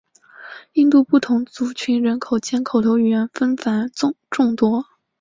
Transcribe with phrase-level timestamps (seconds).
[0.73, 3.87] 印度不同族群人口间口头语言纷繁
[4.31, 4.87] 众多。